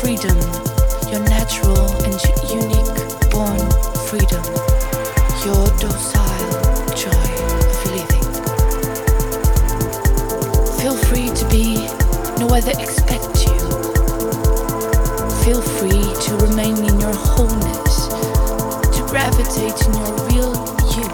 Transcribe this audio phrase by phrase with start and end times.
[0.00, 0.38] freedom,
[1.10, 2.14] your natural and
[2.48, 3.58] unique born
[4.06, 4.44] freedom,
[5.44, 7.28] your docile joy
[7.66, 8.28] of living.
[10.78, 11.86] Feel free to be
[12.38, 13.58] no other expect you.
[15.44, 18.08] Feel free to remain in your wholeness,
[18.96, 20.54] to gravitate in your real
[20.94, 21.08] you.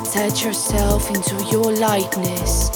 [0.00, 2.70] Attach yourself into your lightness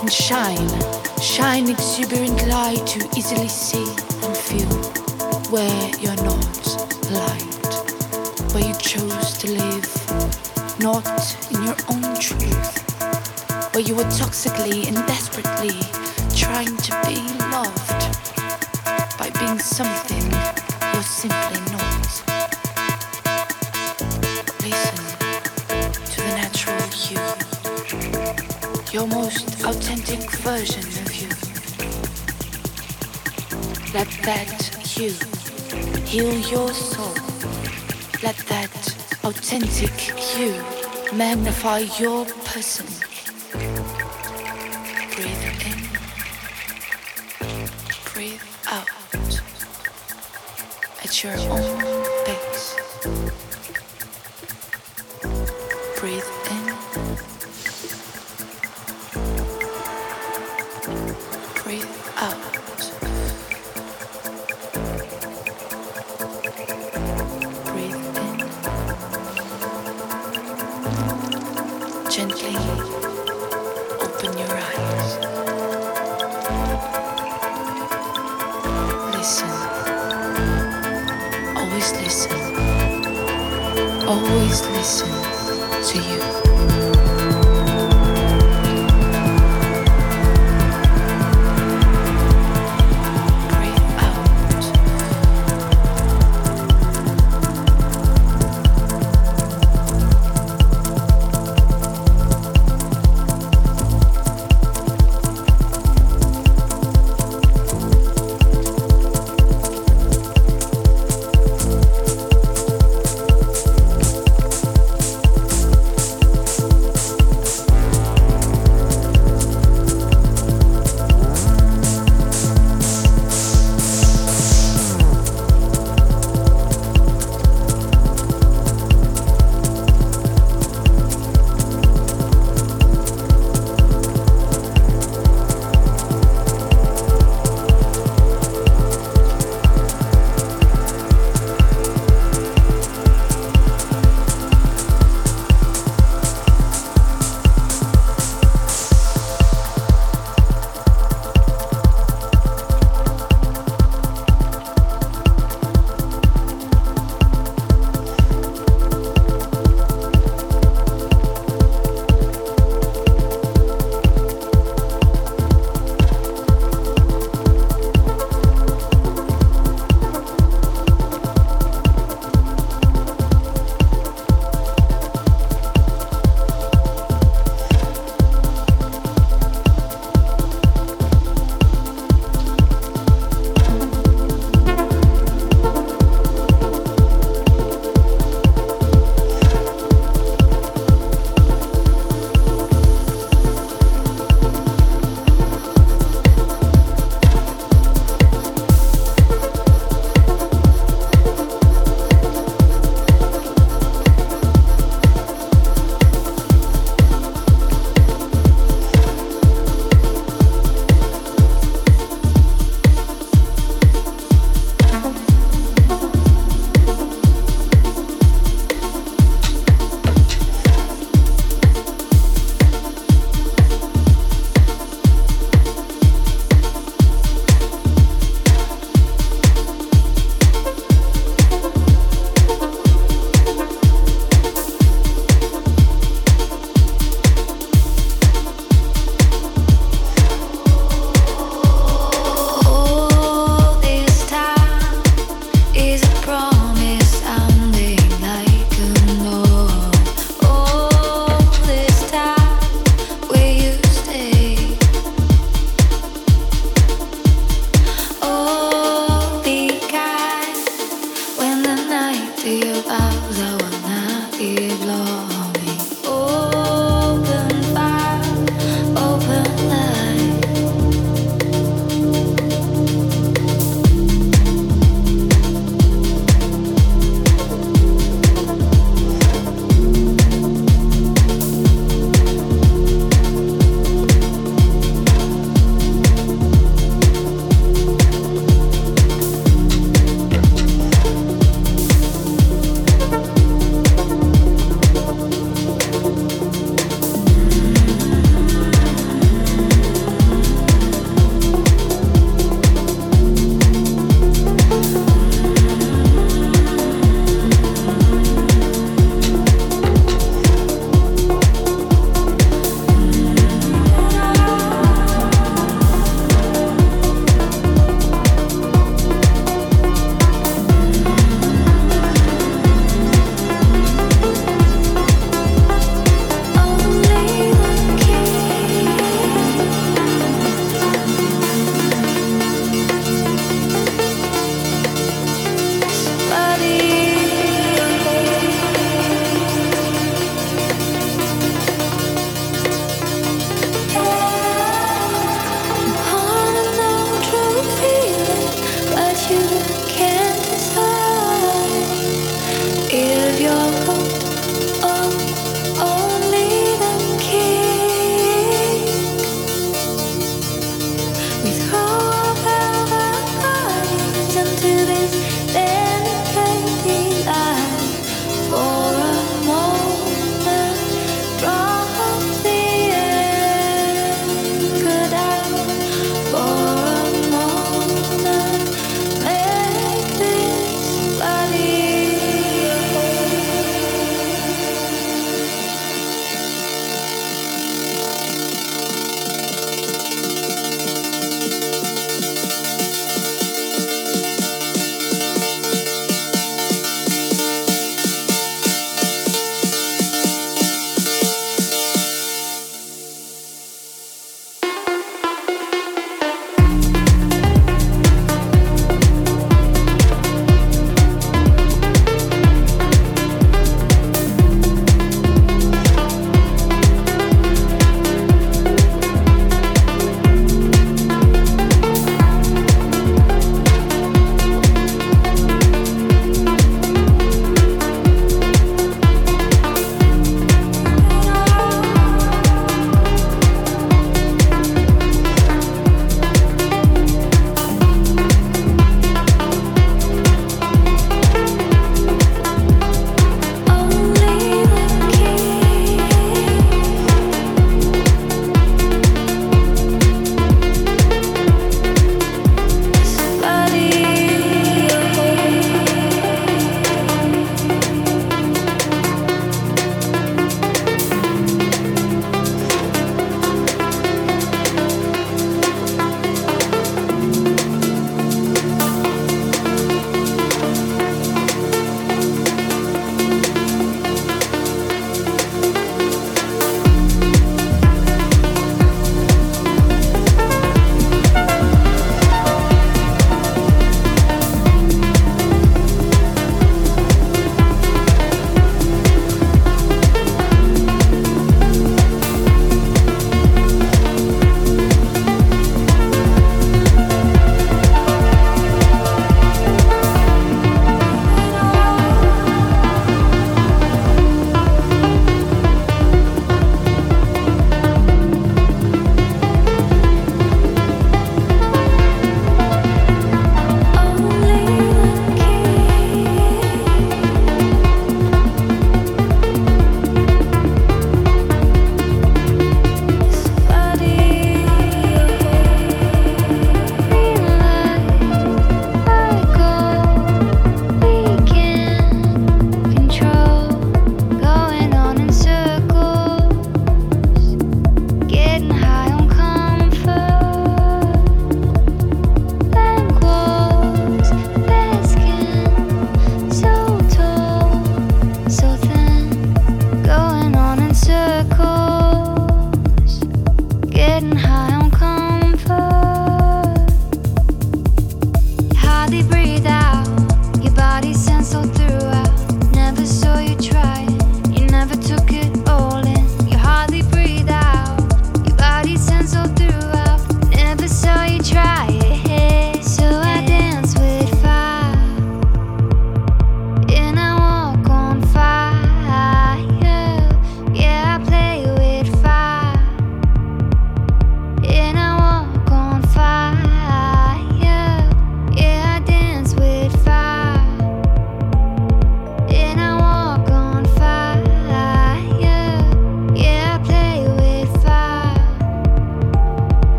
[0.00, 1.05] and shine
[1.36, 3.84] shine exuberant light to easily see
[4.24, 4.74] and feel
[5.52, 6.66] where you're not
[7.12, 7.72] light,
[8.54, 11.06] where you chose to live, not
[11.52, 12.72] in your own truth,
[13.74, 15.78] where you were toxically and desperately
[16.34, 17.20] trying to be
[17.52, 18.00] loved
[19.18, 20.24] by being something
[20.94, 21.55] you're simply.
[34.26, 35.10] that you
[36.04, 37.14] heal your soul.
[38.24, 38.74] Let that
[39.22, 39.92] authentic
[40.36, 40.50] you
[41.16, 42.95] magnify your person.